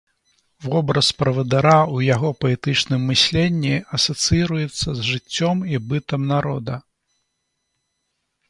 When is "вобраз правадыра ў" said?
0.69-1.97